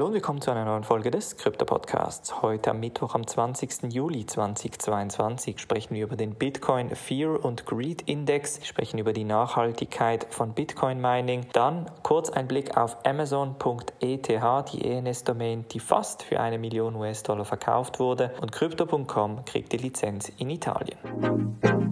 [0.00, 2.40] Hallo und willkommen zu einer neuen Folge des Krypto Podcasts.
[2.40, 3.92] Heute am Mittwoch, am 20.
[3.92, 10.26] Juli 2022, sprechen wir über den Bitcoin Fear und Greed Index, sprechen über die Nachhaltigkeit
[10.30, 14.28] von Bitcoin Mining, dann kurz ein Blick auf Amazon.eth,
[14.72, 20.32] die ENS-Domain, die fast für eine Million US-Dollar verkauft wurde, und Crypto.com kriegt die Lizenz
[20.38, 21.89] in Italien.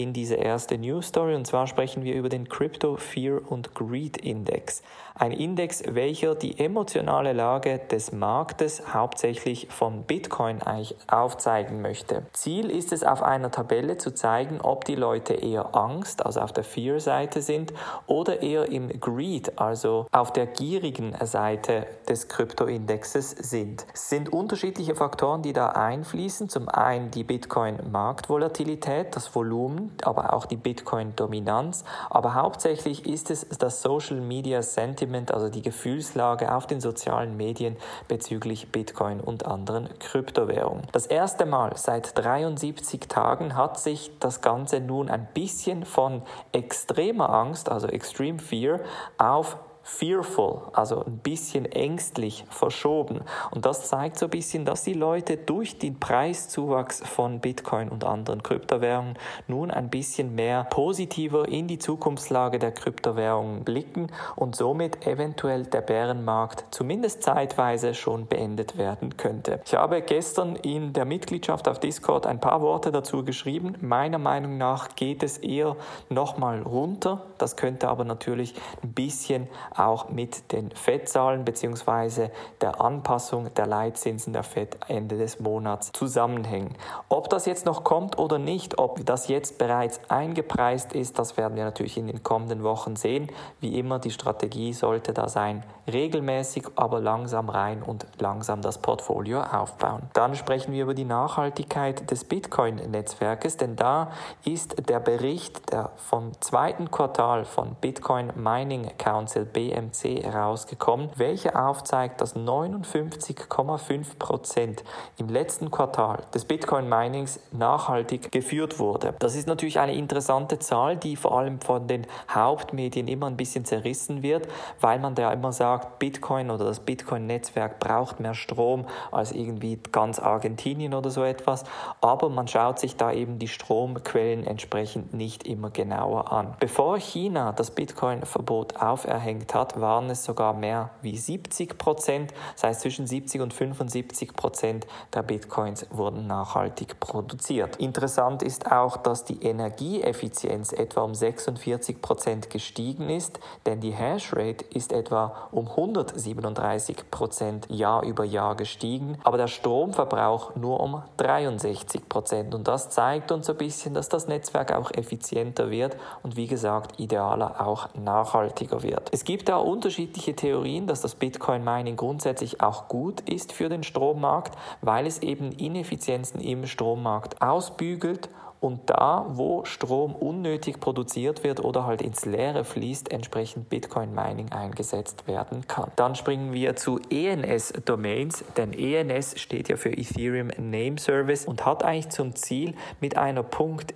[0.00, 4.16] In diese erste News Story und zwar sprechen wir über den Crypto Fear und Greed
[4.16, 4.82] Index.
[5.14, 10.60] Ein Index, welcher die emotionale Lage des Marktes hauptsächlich von Bitcoin
[11.08, 12.22] aufzeigen möchte.
[12.32, 16.54] Ziel ist es auf einer Tabelle zu zeigen, ob die Leute eher Angst, also auf
[16.54, 17.74] der Fear-Seite sind
[18.06, 23.84] oder eher im Greed, also auf der gierigen Seite des Krypto-Indexes sind.
[23.92, 26.48] Es sind unterschiedliche Faktoren, die da einfließen.
[26.48, 31.84] Zum einen die Bitcoin-Marktvolatilität, das Volumen, aber auch die Bitcoin-Dominanz.
[32.08, 37.76] Aber hauptsächlich ist es das Social Media Sentiment, also die Gefühlslage auf den sozialen Medien
[38.08, 40.86] bezüglich Bitcoin und anderen Kryptowährungen.
[40.92, 47.30] Das erste Mal seit 73 Tagen hat sich das Ganze nun ein bisschen von extremer
[47.30, 48.80] Angst, also Extreme Fear,
[49.18, 53.22] auf fearful, also ein bisschen ängstlich verschoben.
[53.50, 58.04] Und das zeigt so ein bisschen, dass die Leute durch den Preiszuwachs von Bitcoin und
[58.04, 65.06] anderen Kryptowährungen nun ein bisschen mehr positiver in die Zukunftslage der Kryptowährungen blicken und somit
[65.06, 69.60] eventuell der Bärenmarkt zumindest zeitweise schon beendet werden könnte.
[69.64, 73.76] Ich habe gestern in der Mitgliedschaft auf Discord ein paar Worte dazu geschrieben.
[73.80, 75.76] Meiner Meinung nach geht es eher
[76.08, 77.22] nochmal runter.
[77.38, 82.28] Das könnte aber natürlich ein bisschen auch mit den FED-Zahlen bzw.
[82.60, 86.74] der Anpassung der Leitzinsen der FED Ende des Monats zusammenhängen.
[87.08, 91.56] Ob das jetzt noch kommt oder nicht, ob das jetzt bereits eingepreist ist, das werden
[91.56, 93.28] wir natürlich in den kommenden Wochen sehen.
[93.60, 99.42] Wie immer, die Strategie sollte da sein, regelmäßig, aber langsam rein und langsam das Portfolio
[99.42, 100.02] aufbauen.
[100.12, 104.10] Dann sprechen wir über die Nachhaltigkeit des Bitcoin-Netzwerkes, denn da
[104.44, 112.22] ist der Bericht der vom zweiten Quartal von Bitcoin Mining Council BMC herausgekommen, welcher aufzeigt,
[112.22, 114.84] dass 59,5 Prozent
[115.18, 119.14] im letzten Quartal des Bitcoin Minings nachhaltig geführt wurde.
[119.18, 123.66] Das ist natürlich eine interessante Zahl, die vor allem von den Hauptmedien immer ein bisschen
[123.66, 124.48] zerrissen wird,
[124.80, 130.18] weil man da immer sagt, Bitcoin oder das Bitcoin-Netzwerk braucht mehr Strom als irgendwie ganz
[130.18, 131.64] Argentinien oder so etwas.
[132.00, 136.54] Aber man schaut sich da eben die Stromquellen entsprechend nicht immer genauer an.
[136.60, 142.32] Bevor China das Bitcoin-Verbot auferhängt hat, waren es sogar mehr wie 70 Prozent.
[142.54, 147.76] Das heißt, zwischen 70 und 75 Prozent der Bitcoins wurden nachhaltig produziert.
[147.76, 154.64] Interessant ist auch, dass die Energieeffizienz etwa um 46 Prozent gestiegen ist, denn die Hashrate
[154.72, 162.08] ist etwa um 137 Prozent Jahr über Jahr gestiegen, aber der Stromverbrauch nur um 63
[162.08, 162.54] Prozent.
[162.54, 166.98] Und das zeigt uns ein bisschen, dass das Netzwerk auch effizienter wird und wie gesagt
[166.98, 169.08] idealer auch nachhaltiger wird.
[169.12, 173.82] Es gibt da unterschiedliche Theorien, dass das Bitcoin Mining grundsätzlich auch gut ist für den
[173.82, 178.28] Strommarkt, weil es eben Ineffizienzen im Strommarkt ausbügelt
[178.60, 184.52] und da, wo Strom unnötig produziert wird oder halt ins Leere fließt, entsprechend Bitcoin Mining
[184.52, 185.90] eingesetzt werden kann.
[185.96, 191.64] Dann springen wir zu ENS Domains, denn ENS steht ja für Ethereum Name Service und
[191.64, 193.44] hat eigentlich zum Ziel, mit einer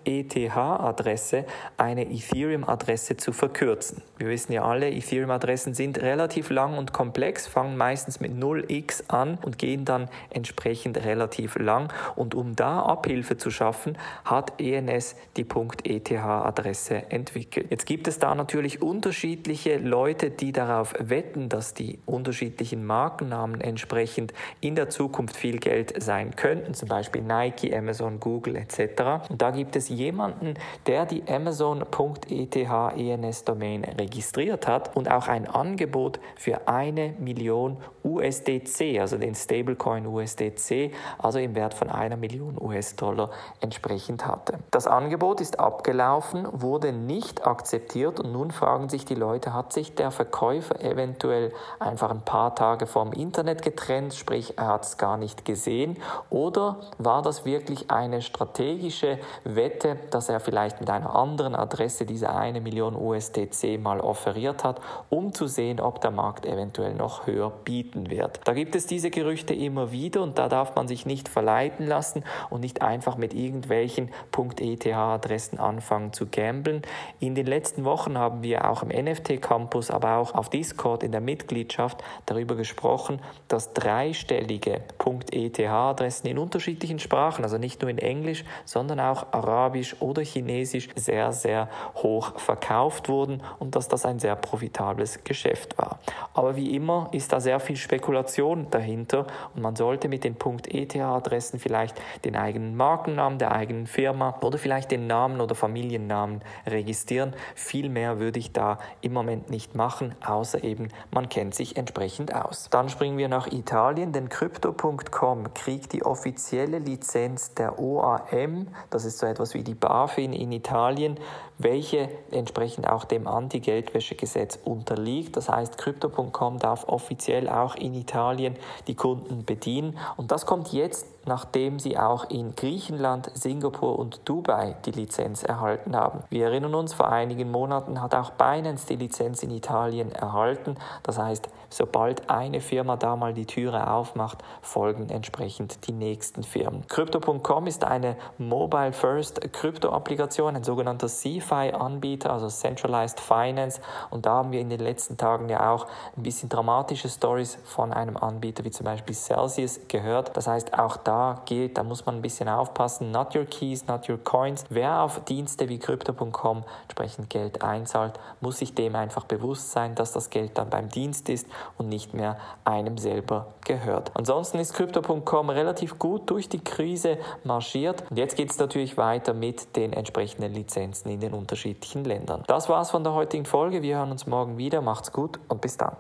[0.05, 1.45] .eth Adresse
[1.77, 4.03] eine Ethereum Adresse zu verkürzen.
[4.17, 9.05] Wir wissen ja alle, Ethereum Adressen sind relativ lang und komplex, fangen meistens mit 0x
[9.09, 15.17] an und gehen dann entsprechend relativ lang und um da Abhilfe zu schaffen, hat ENS
[15.37, 15.47] die
[15.85, 17.67] .eth-Adresse entwickelt.
[17.71, 24.33] Jetzt gibt es da natürlich unterschiedliche Leute, die darauf wetten, dass die unterschiedlichen Markennamen entsprechend
[24.61, 29.29] in der Zukunft viel Geld sein könnten, zum Beispiel Nike, Amazon, Google etc.
[29.29, 30.55] Und da gibt es jemanden,
[30.87, 39.01] der die Amazon.eth ENS Domain registriert hat und auch ein Angebot für eine Million USDC,
[39.01, 43.31] also den Stablecoin USDC, also im Wert von einer Million US-Dollar
[43.61, 44.59] entsprechend hat hatte.
[44.71, 49.95] Das Angebot ist abgelaufen, wurde nicht akzeptiert und nun fragen sich die Leute, hat sich
[49.95, 55.17] der Verkäufer eventuell einfach ein paar Tage vom Internet getrennt, sprich er hat es gar
[55.17, 55.97] nicht gesehen
[56.31, 62.31] oder war das wirklich eine strategische Wette, dass er vielleicht mit einer anderen Adresse diese
[62.31, 64.81] eine Million USDC mal offeriert hat,
[65.11, 68.41] um zu sehen, ob der Markt eventuell noch höher bieten wird.
[68.45, 72.25] Da gibt es diese Gerüchte immer wieder und da darf man sich nicht verleiten lassen
[72.51, 76.83] und nicht einfach mit irgendwelchen .eth-Adressen anfangen zu gamblen.
[77.21, 81.13] In den letzten Wochen haben wir auch im NFT Campus, aber auch auf Discord in
[81.13, 84.83] der Mitgliedschaft darüber gesprochen, dass dreistellige
[85.31, 91.33] .eth-Adressen in unterschiedlichen Sprachen, also nicht nur in Englisch, sondern auch Arabisch oder Chinesisch sehr,
[91.33, 95.99] sehr hoch verkauft wurden und dass das ein sehr profitables Geschäft war.
[96.33, 101.59] Aber wie immer ist da sehr viel Spekulation dahinter und man sollte mit den .eth-Adressen
[101.59, 103.87] vielleicht den eigenen Markennamen der eigenen
[104.25, 107.35] Firma oder vielleicht den Namen oder Familiennamen registrieren.
[107.55, 112.35] Viel mehr würde ich da im Moment nicht machen, außer eben man kennt sich entsprechend
[112.35, 112.69] aus.
[112.71, 119.19] Dann springen wir nach Italien, denn Crypto.com kriegt die offizielle Lizenz der OAM, das ist
[119.19, 121.19] so etwas wie die BaFin in Italien,
[121.59, 125.37] welche entsprechend auch dem Anti-Geldwäschegesetz unterliegt.
[125.37, 128.57] Das heißt, Crypto.com darf offiziell auch in Italien
[128.87, 134.77] die Kunden bedienen und das kommt jetzt nachdem sie auch in Griechenland, Singapur und Dubai
[134.85, 136.21] die Lizenz erhalten haben.
[136.31, 140.77] Wir erinnern uns, vor einigen Monaten hat auch Binance die Lizenz in Italien erhalten.
[141.03, 146.87] Das heißt, sobald eine Firma da mal die Türe aufmacht, folgen entsprechend die nächsten Firmen.
[146.87, 153.81] Crypto.com ist eine Mobile First Krypto-Applikation, ein sogenannter CFI-Anbieter, also Centralized Finance.
[154.11, 155.87] Und da haben wir in den letzten Tagen ja auch
[156.17, 160.37] ein bisschen dramatische Stories von einem Anbieter wie zum Beispiel Celsius gehört.
[160.37, 163.13] Das heißt, auch da da gilt, da muss man ein bisschen aufpassen.
[163.13, 164.65] Not your keys, not your coins.
[164.69, 170.11] Wer auf Dienste wie Crypto.com entsprechend Geld einzahlt, muss sich dem einfach bewusst sein, dass
[170.11, 171.47] das Geld dann beim Dienst ist
[171.79, 174.11] und nicht mehr einem selber gehört.
[174.15, 178.05] Ansonsten ist Crypto.com relativ gut durch die Krise marschiert.
[178.11, 182.43] Und jetzt geht es natürlich weiter mit den entsprechenden Lizenzen in den unterschiedlichen Ländern.
[182.49, 183.83] Das war's von der heutigen Folge.
[183.83, 184.81] Wir hören uns morgen wieder.
[184.81, 185.97] Macht's gut und bis dann.